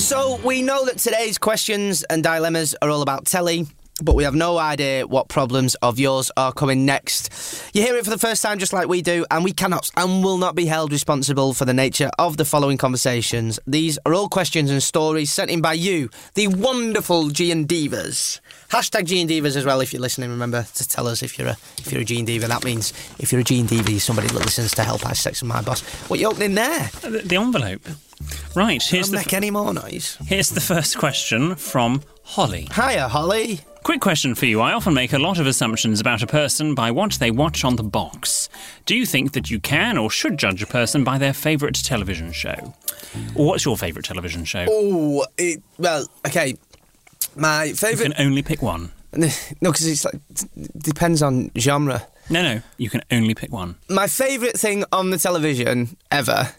[0.00, 3.66] So we know that today's questions and dilemmas are all about telly,
[4.02, 7.30] but we have no idea what problems of yours are coming next.
[7.74, 10.24] You hear it for the first time, just like we do, and we cannot and
[10.24, 13.60] will not be held responsible for the nature of the following conversations.
[13.66, 18.40] These are all questions and stories sent in by you, the wonderful G and Divas.
[18.70, 19.80] Hashtag G and Divas as well.
[19.80, 22.26] If you're listening, remember to tell us if you're a if you're a G and
[22.26, 22.48] Diva.
[22.48, 25.42] That means if you're a G and Diva, somebody that listens to Help I Sex
[25.42, 25.82] and My Boss.
[26.08, 26.90] What you opening there?
[27.04, 27.82] Uh, The, the envelope.
[28.54, 30.16] Right, here's Don't the, make any more noise.
[30.26, 32.68] here's the first question from Holly.
[32.74, 33.60] Hiya, Holly.
[33.82, 34.60] Quick question for you.
[34.60, 37.76] I often make a lot of assumptions about a person by what they watch on
[37.76, 38.48] the box.
[38.84, 42.32] Do you think that you can or should judge a person by their favourite television
[42.32, 42.74] show?
[43.34, 44.66] Or what's your favourite television show?
[44.68, 45.24] Oh,
[45.78, 46.56] well, okay.
[47.36, 48.08] My favourite.
[48.08, 48.92] You can only pick one.
[49.62, 50.20] No, because it's like
[50.78, 52.06] depends on genre.
[52.28, 53.74] No, no, you can only pick one.
[53.88, 56.52] My favourite thing on the television ever.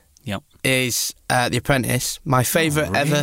[0.63, 2.19] Is uh, The Apprentice.
[2.25, 3.15] My favourite Oh, ever?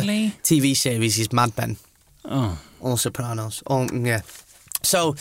[0.43, 1.77] TV series is Mad Men.
[2.25, 3.63] Oh, All Sopranos.
[3.67, 4.21] All, yeah.
[4.81, 5.15] So,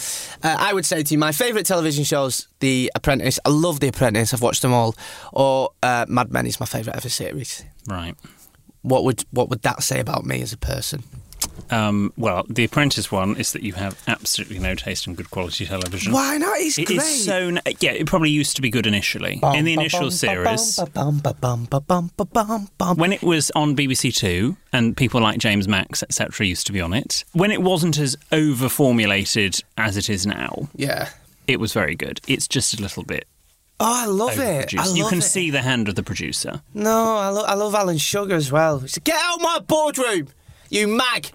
[0.45, 3.41] uh, I would say to you, my favourite television shows The Apprentice.
[3.45, 4.33] I love The Apprentice.
[4.33, 4.95] I've watched them all.
[5.33, 7.65] Or uh, Mad Men is my favourite ever series.
[7.89, 8.15] right.
[8.83, 11.03] What would what would that say about me as a person?
[11.71, 15.67] Um, well, the Apprentice one is that you have absolutely no taste in good quality
[15.67, 16.13] television.
[16.13, 16.59] Why not?
[16.59, 16.99] It's It great.
[16.99, 17.35] is so.
[17.49, 19.41] n- Yeah, it probably used to be good initially.
[19.55, 20.79] In the initial series,
[22.97, 26.81] when it was on BBC Two and people like James Max, etc., used to be
[26.81, 31.09] on it, when it wasn't as over formulated as it is now, Yeah.
[31.47, 32.21] it was very good.
[32.27, 33.27] It's just a little bit
[33.81, 34.75] Oh, I love it.
[34.75, 34.97] I overproduced.
[34.97, 35.23] You can it.
[35.23, 36.63] see the hand of the producer.
[36.75, 38.81] No, I, lo- I love Alan Sugar as well.
[39.05, 40.27] Get out of my boardroom,
[40.69, 41.31] you mag.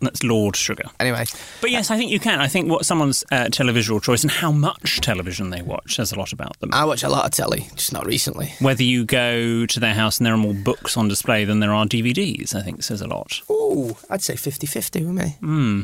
[0.00, 0.84] That's Lord Sugar.
[1.00, 1.24] Anyway,
[1.60, 2.40] But yes, I think you can.
[2.40, 6.18] I think what someone's uh, televisual choice and how much television they watch says a
[6.18, 6.70] lot about them.
[6.72, 8.52] I watch a lot of telly, just not recently.
[8.60, 11.72] Whether you go to their house and there are more books on display than there
[11.72, 13.40] are DVDs, I think says a lot.
[13.50, 15.36] Ooh, I'd say 50 50 with me.
[15.40, 15.82] Hmm.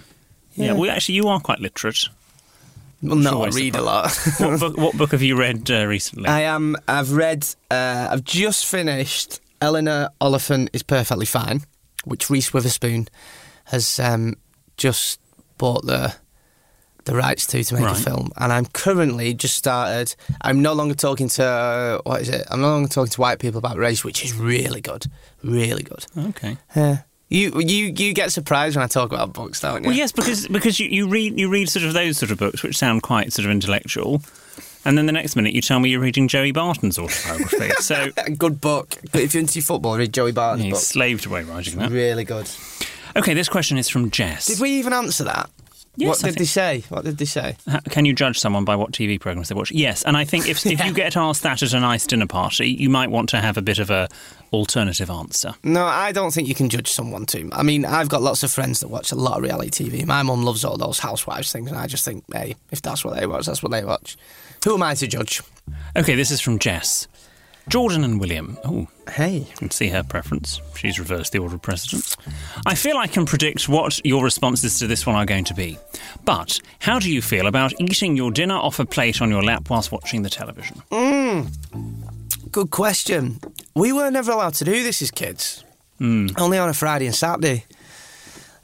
[0.55, 2.09] Yeah, well, actually, you are quite literate.
[3.03, 4.17] Well, no, I always read a lot.
[4.39, 6.29] what, book, what book have you read uh, recently?
[6.29, 6.77] I am.
[6.89, 7.47] I've read.
[7.71, 9.41] Uh, I've just finished.
[9.61, 11.63] Eleanor Oliphant is perfectly fine,
[12.05, 13.09] which Reese Witherspoon
[13.65, 14.35] has um,
[14.77, 15.21] just
[15.59, 16.15] bought the
[17.05, 17.99] the rights to to make Right.
[17.99, 20.15] a film, and I'm currently just started.
[20.41, 22.47] I'm no longer talking to uh, what is it?
[22.51, 25.07] I'm no longer talking to white people about race, which is really good,
[25.43, 26.07] really good.
[26.31, 26.57] okay.
[26.75, 26.99] Yeah.
[27.29, 29.89] You you you get surprised when I talk about books, don't you?
[29.89, 32.63] Well, yes, because because you, you read you read sort of those sort of books
[32.63, 34.23] which sound quite sort of intellectual,
[34.85, 37.71] and then the next minute you tell me you're reading Joey Barton's autobiography.
[37.81, 38.97] so good book.
[39.11, 40.83] But if you're into football, read Joey Barton's he's book.
[40.83, 41.91] slaved away writing that.
[41.91, 42.49] Really good.
[43.17, 44.47] Okay, this question is from Jess.
[44.47, 45.51] Did we even answer that?
[45.97, 46.83] Yes, what I did they say?
[46.89, 47.57] What did they say?
[47.71, 49.71] Ha- Can you judge someone by what TV programs they watch?
[49.71, 52.67] Yes, and I think if, if you get asked that at a nice dinner party,
[52.71, 54.09] you might want to have a bit of a
[54.53, 55.55] alternative answer.
[55.63, 57.49] No, I don't think you can judge someone too.
[57.53, 60.05] I mean, I've got lots of friends that watch a lot of reality TV.
[60.05, 63.15] My mum loves all those housewives things, and I just think, hey, if that's what
[63.15, 64.17] they watch, that's what they watch.
[64.65, 65.43] Who am I to judge?
[65.97, 67.07] Okay, this is from Jess.
[67.69, 68.59] Jordan and William.
[68.65, 69.39] Oh, Hey.
[69.39, 70.61] you can see her preference.
[70.77, 72.14] She's reversed the order of precedence.
[72.67, 75.79] I feel I can predict what your responses to this one are going to be.
[76.25, 79.69] But how do you feel about eating your dinner off a plate on your lap
[79.71, 80.83] whilst watching the television?
[80.91, 81.51] Mm.
[82.51, 83.41] Good question.
[83.75, 85.65] We were never allowed to do this as kids.
[86.01, 86.39] Mm.
[86.41, 87.65] Only on a Friday and Saturday.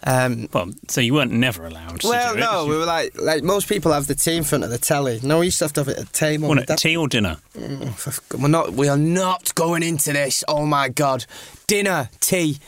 [0.03, 2.41] Um, Well, so you weren't never allowed to well, do it.
[2.41, 5.21] no, we were like like most people have the tea in front of the telly.
[5.23, 6.49] No, we used to have to have it at the table.
[6.49, 7.37] Well, no, tea or dinner?
[7.55, 8.73] Mm, we're not.
[8.73, 10.43] We are not going into this.
[10.49, 11.27] Oh my god,
[11.67, 12.59] dinner, tea.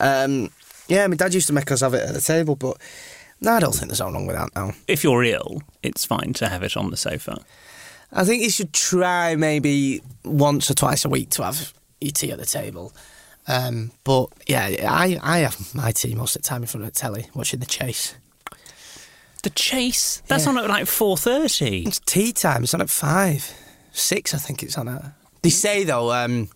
[0.00, 0.50] Um,
[0.88, 2.76] yeah, my dad used to make us have it at the table, but
[3.40, 4.72] no, I don't think there's anything wrong with that now.
[4.88, 7.38] If you're ill, it's fine to have it on the sofa.
[8.12, 12.32] I think you should try maybe once or twice a week to have your tea
[12.32, 12.92] at the table.
[13.46, 16.92] Um, but yeah, I I have my tea most of the time in front of
[16.92, 18.14] the telly, watching the chase.
[19.42, 20.22] The chase?
[20.26, 20.50] That's Yeah.
[20.50, 21.86] on at like 4.30.
[21.86, 22.64] It's tea time.
[22.64, 23.54] It's on at five,
[23.92, 24.34] six.
[24.34, 25.02] I think it's on at.
[25.42, 26.48] They say though, um,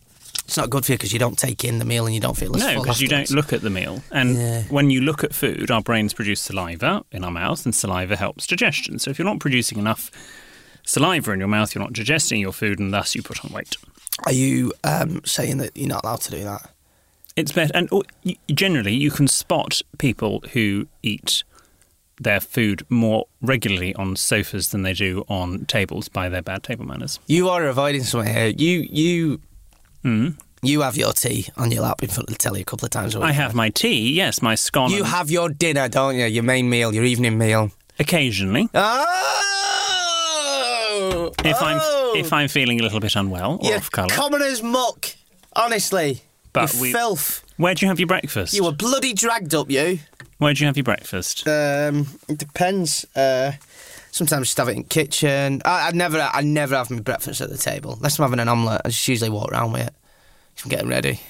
[0.45, 2.37] it's not good for you because you don't take in the meal and you don't
[2.37, 4.03] feel as No, because you don't look at the meal.
[4.11, 4.63] And Yeah.
[4.65, 8.47] when you look at food, our brains produce saliva in our mouth, and saliva helps
[8.47, 8.99] digestion.
[8.99, 10.11] So if you're not producing enough
[10.85, 13.77] saliva in your mouth, you're not digesting your food, and thus you put on weight.
[14.25, 16.71] Are you um, saying that you're not allowed to do that?
[17.37, 17.73] It's better.
[17.75, 18.05] And oh,
[18.53, 21.43] generally, you can spot people who eat
[22.21, 26.85] their food more regularly on sofas than they do on tables by their bad table
[26.85, 27.19] manners.
[27.27, 28.53] You are avoiding something here.
[28.57, 29.41] You you
[30.05, 30.29] Hmm?
[30.63, 32.91] you have your tea on your lap in front of the telly a couple of
[32.91, 33.29] times a week.
[33.29, 34.91] I have my tea, yes, my scone.
[34.91, 36.25] You and- have your dinner, don't you?
[36.27, 37.71] Your main meal, your evening meal.
[37.99, 38.69] occasionally.
[38.75, 39.21] Oh!
[41.45, 42.13] If Oh!
[42.15, 44.09] I'm if I'm feeling a little bit unwell or You're off colour.
[44.09, 45.07] common as muck.
[45.57, 47.43] Honestly, But you we- filth.
[47.57, 48.55] Where do you have your breakfast?
[48.55, 50.01] You were bloody dragged up, you.
[50.39, 51.47] Where do you have your breakfast?
[51.47, 53.05] Um, it depends.
[53.15, 53.53] Uh,
[54.15, 55.61] sometimes just have it in the kitchen.
[55.65, 57.95] I, I never, I never have my breakfast at the table.
[57.95, 59.95] Unless I'm having an omelette, I just usually walk around with it.
[60.57, 61.21] If I'm getting ready.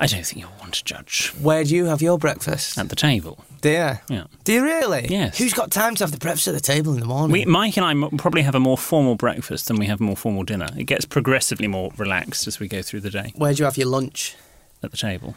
[0.00, 2.78] I don't think you'll want to judge Where do you have your breakfast?
[2.78, 3.44] at the table.
[3.60, 3.98] Do you?
[4.08, 4.24] Yeah.
[4.44, 5.06] Do you really?
[5.08, 5.38] Yes.
[5.38, 7.32] Who's got time to have the breakfast at the table in the morning?
[7.32, 10.16] We, Mike and I probably have a more formal breakfast than we have a more
[10.16, 10.68] formal dinner.
[10.76, 13.76] It gets progressively more relaxed as we go through the day Where do you have
[13.76, 14.36] your lunch?
[14.84, 15.34] at the table.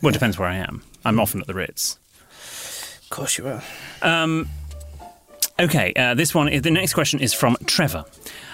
[0.00, 0.82] Well, it depends where I am.
[1.04, 1.98] I'm often at the Ritz.
[3.02, 3.62] Of course you are.
[4.02, 4.48] Um,
[5.58, 8.04] okay, uh, this one, the next question is from Trevor.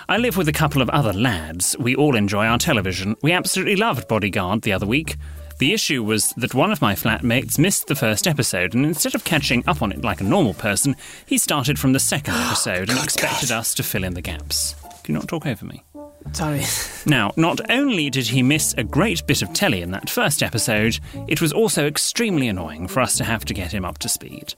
[0.08, 1.76] I live with a couple of other lads.
[1.78, 3.16] We all enjoy our television.
[3.22, 5.16] We absolutely loved Bodyguard the other week.
[5.58, 9.24] The issue was that one of my flatmates missed the first episode, and instead of
[9.24, 12.98] catching up on it like a normal person, he started from the second episode and
[12.98, 14.74] expected us to fill in the gaps.
[15.04, 15.84] Can you not talk over me?
[16.32, 16.62] Sorry.
[17.06, 20.98] Now, not only did he miss a great bit of telly in that first episode,
[21.28, 24.54] it was also extremely annoying for us to have to get him up to speed.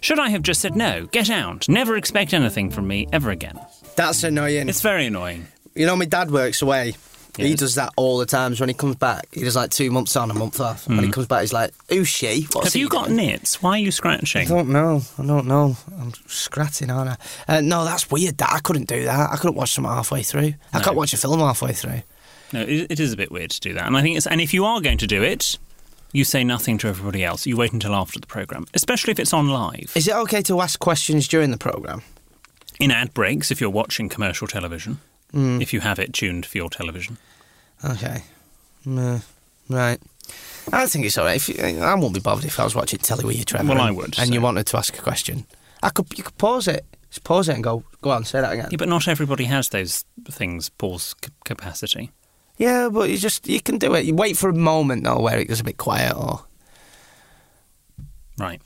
[0.00, 3.58] Should I have just said no, get out, never expect anything from me ever again?
[3.96, 4.68] That's annoying.
[4.68, 5.48] It's very annoying.
[5.74, 6.94] You know, my dad works away.
[7.46, 8.60] He does that all the times.
[8.60, 10.86] When he comes back, he does like two months on, a month off.
[10.86, 12.42] And When he comes back, he's like, "Who's she?
[12.52, 12.64] What's Hmm.
[12.64, 13.62] have he you got doing?" nits?
[13.62, 14.42] Why are you scratching?
[14.42, 14.48] I scratching?
[14.56, 15.02] don't know.
[15.18, 15.76] I don't know.
[16.00, 17.10] I'm scratching, aren't
[17.48, 17.58] I?
[17.58, 18.38] Uh, no, that's weird.
[18.38, 19.30] That I couldn't do that.
[19.32, 20.54] I couldn't watch something halfway through.
[20.72, 20.84] I No.
[20.84, 22.02] can't watch a film halfway through.
[22.52, 23.86] No, it, it is a bit weird to do that.
[23.86, 25.58] And I think it's, and if you are going to do it,
[26.12, 27.46] you say nothing to everybody else.
[27.46, 29.92] You wait until after the programme, especially if it's on live.
[29.94, 32.02] Is it okay to ask questions during the program?
[32.80, 35.00] In ad breaks, if you're watching commercial television,
[35.32, 35.60] Hmm.
[35.60, 37.18] if you have it tuned for your television.
[37.84, 38.22] Okay.
[38.86, 39.22] Mm,
[39.68, 40.00] right.
[40.72, 41.36] I think it's all right.
[41.36, 43.68] If you, I won't be bothered if I was watching telly with you, Trevor.
[43.68, 45.46] Well, I would, And so- you wanted to ask a question.
[45.82, 46.06] I could.
[46.16, 46.84] You could pause it.
[47.10, 47.84] Just pause it and go.
[48.02, 48.18] Go on.
[48.18, 48.68] And say that again.
[48.70, 52.10] Yeah, but not everybody has those things, pause c- capacity.
[52.58, 54.04] Yeah, but you just you can do it.
[54.04, 56.44] You wait for a moment though where it goes a bit quiet or
[58.38, 58.60] Right.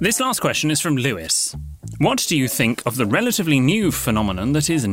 [0.00, 1.56] This last question is from Lewis.
[1.98, 4.86] What do you think of the relatively new phenomenon that is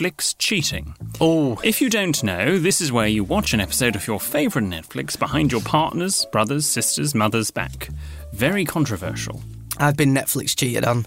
[0.00, 0.94] Netflix cheating?
[1.20, 1.60] Oh.
[1.62, 5.18] If you don't know, this is where you watch an episode of your favourite Netflix
[5.18, 7.88] behind your partner's, brother's, sister's, mother's back.
[8.32, 9.42] Very controversial.
[9.78, 11.06] I've been Netflix cheated on,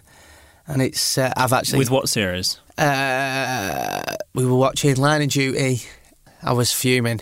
[0.68, 2.60] and it's uh, I've actually With what series?
[2.78, 5.82] uh, we were watching Line of Duty.
[6.44, 7.22] I was fuming.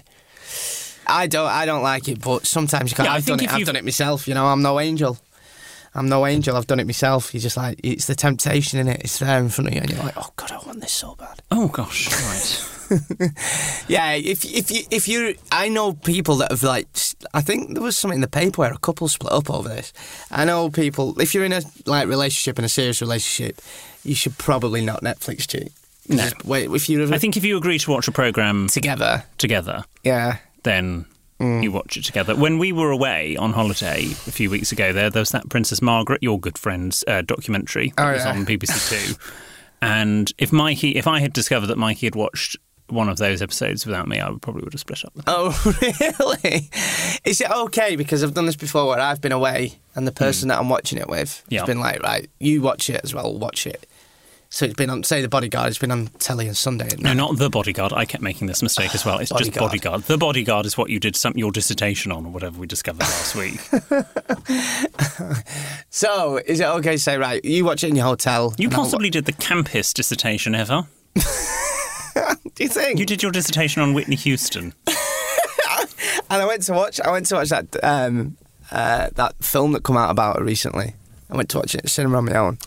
[1.08, 1.48] I don't.
[1.50, 3.08] I don't like it, but sometimes you can't.
[3.08, 3.54] Yeah, I I've done think it.
[3.54, 4.28] if I've done it myself.
[4.28, 5.18] You know, I'm no angel.
[5.94, 6.56] I'm no angel.
[6.56, 7.34] I've done it myself.
[7.34, 9.02] You're just like it's the temptation in it.
[9.02, 11.16] It's there in front of you, and you're like, oh god, I want this so
[11.16, 11.42] bad.
[11.52, 12.68] Oh gosh, right.
[13.88, 16.88] Yeah, if if you if you, I know people that have like,
[17.34, 19.94] I think there was something in the paper where a couple split up over this.
[20.30, 21.20] I know people.
[21.20, 23.62] If you're in a like relationship in a serious relationship,
[24.04, 25.72] you should probably not Netflix cheat.
[26.08, 26.18] No.
[26.18, 29.84] Just wait if you I think if you agree to watch a program together, together,
[30.04, 30.38] yeah.
[30.64, 31.06] then
[31.42, 31.64] Mm.
[31.64, 32.36] you watch it together.
[32.36, 35.82] When we were away on holiday a few weeks ago, there there was that Princess
[35.82, 38.32] Margaret, your good friend's uh, documentary that Oh, was yeah.
[38.32, 39.16] on BBC Two.
[39.82, 42.58] and if Mikey, if I had discovered that Mikey had watched
[42.90, 45.14] one of those episodes without me, I would probably would have split up.
[45.26, 46.70] Oh, really?
[47.24, 47.96] Is it okay?
[47.96, 51.00] Because I've done this before where I've been away and the person that I'm watching
[51.00, 51.62] it with Yeah.
[51.62, 53.88] has been like, right, you watch it as well, watch it.
[54.54, 56.90] So it's been on, say, The Bodyguard, it's been on telly on Sunday.
[57.00, 57.94] No, not the bodyguard.
[57.94, 59.18] I kept making this mistake as well.
[59.20, 59.72] It's just Bodyguard.
[59.72, 60.02] bodyguard.
[60.04, 63.36] The bodyguard is what you did some your dissertation on, or whatever we discovered last
[63.36, 63.62] week.
[65.94, 68.54] So is it okay to say, right, you watch it in your hotel?
[68.58, 70.88] You possibly did the campest dissertation ever.
[71.16, 72.98] Do you think?
[72.98, 74.74] You did your dissertation on Whitney Houston.
[76.30, 78.38] And I went to watch, I went to watch that um,
[78.72, 80.96] uh, that film that come out about her recently.
[81.30, 82.58] I went to watch it at cinema on my own.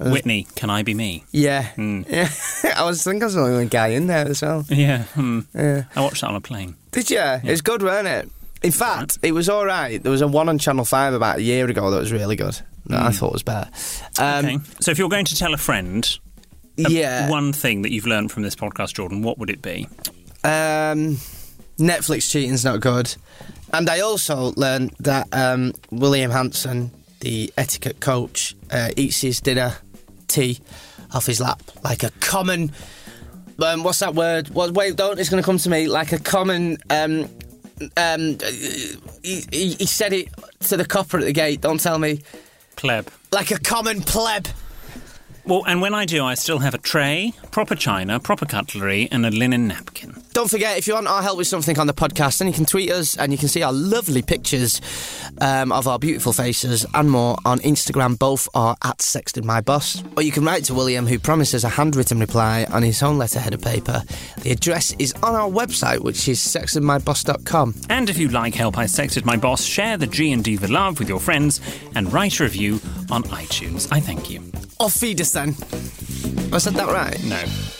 [0.00, 1.24] Whitney, can I be me?
[1.30, 1.68] Yeah.
[1.72, 2.02] Hmm.
[2.08, 2.28] Yeah.
[2.76, 4.64] I was thinking I was the only guy in there as well.
[4.68, 5.04] Yeah.
[5.04, 5.40] Hmm.
[5.54, 5.84] Yeah.
[5.94, 6.76] I watched that on a plane.
[6.92, 7.20] Did you?
[7.20, 8.28] It's good, wasn't it?
[8.62, 10.02] In fact, it was all right.
[10.02, 12.58] There was a one on Channel 5 about a year ago that was really good.
[12.86, 13.70] That I thought was better.
[14.18, 14.58] Um, Okay.
[14.80, 16.18] So if you're going to tell a friend
[16.78, 17.28] a- Yeah.
[17.30, 19.86] one thing that you've learned from this podcast, Jordan, what would it be?
[20.44, 21.18] Um,
[21.78, 23.14] Netflix cheating's not good.
[23.72, 29.76] And I also learned that um, William Hanson, the etiquette coach, uh, eats his dinner
[30.30, 30.60] tea
[31.12, 32.72] off his lap like a common.
[33.62, 34.48] Um, what's that word?
[34.48, 35.18] What, wait, don't.
[35.18, 36.78] It's going to come to me like a common.
[36.88, 37.28] Um,
[37.96, 38.38] um,
[39.22, 40.28] he, he, he said it
[40.60, 41.60] to the copper at the gate.
[41.60, 42.20] Don't tell me.
[42.76, 43.10] Pleb.
[43.32, 44.48] Like a common pleb.
[45.44, 49.26] Well, and when I do, I still have a tray, proper china, proper cutlery, and
[49.26, 50.19] a linen napkin.
[50.32, 52.64] Don't forget, if you want our help with something on the podcast, then you can
[52.64, 54.80] tweet us and you can see our lovely pictures
[55.40, 58.16] um, of our beautiful faces and more on Instagram.
[58.16, 60.04] Both are at Sexted My Boss.
[60.16, 63.54] Or you can write to William, who promises a handwritten reply on his own letterhead
[63.54, 64.02] of paper.
[64.42, 67.74] The address is on our website, which is sextedmyboss.com.
[67.90, 71.20] And if you like Help I Sexted My Boss, share the G&D Love with your
[71.20, 71.60] friends
[71.96, 72.74] and write a review
[73.10, 73.88] on iTunes.
[73.90, 74.40] I thank you.
[74.88, 75.52] Feed us then.
[75.54, 77.22] Have I said that right?
[77.24, 77.79] No.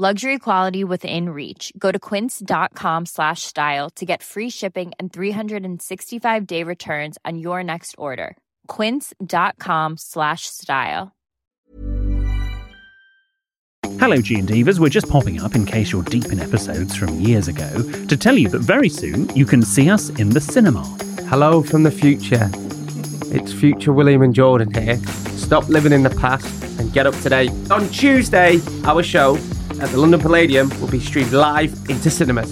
[0.00, 1.74] Luxury quality within reach.
[1.76, 7.62] Go to quince.com slash style to get free shipping and 365 day returns on your
[7.62, 8.34] next order.
[8.66, 11.12] Quince.com slash style.
[13.98, 14.78] Hello, G and Divas.
[14.78, 17.68] We're just popping up in case you're deep in episodes from years ago
[18.06, 20.82] to tell you that very soon you can see us in the cinema.
[21.28, 22.48] Hello from the future.
[23.36, 24.96] It's future William and Jordan here.
[25.36, 26.46] Stop living in the past
[26.80, 27.50] and get up to date.
[27.70, 29.36] On Tuesday, our show
[29.80, 32.50] at the London Palladium will be streamed live into cinemas.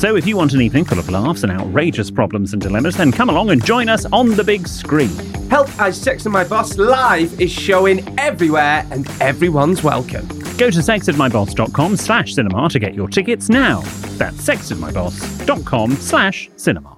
[0.00, 3.12] So if you want an evening full of laughs and outrageous problems and dilemmas, then
[3.12, 5.08] come along and join us on the big screen.
[5.48, 10.26] Help I Sexted My Boss live is showing everywhere and everyone's welcome.
[10.58, 13.80] Go to sextedmyboss.com slash cinema to get your tickets now.
[14.18, 16.95] That's sextedmyboss.com slash cinema.